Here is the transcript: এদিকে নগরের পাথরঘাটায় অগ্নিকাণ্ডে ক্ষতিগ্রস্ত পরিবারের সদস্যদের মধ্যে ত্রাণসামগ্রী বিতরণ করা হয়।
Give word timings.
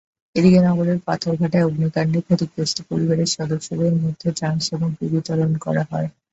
এদিকে 0.35 0.59
নগরের 0.67 0.99
পাথরঘাটায় 1.07 1.67
অগ্নিকাণ্ডে 1.67 2.19
ক্ষতিগ্রস্ত 2.21 2.77
পরিবারের 2.89 3.29
সদস্যদের 3.35 3.93
মধ্যে 4.03 4.27
ত্রাণসামগ্রী 4.37 5.05
বিতরণ 5.13 5.51
করা 5.65 5.83
হয়। 5.91 6.07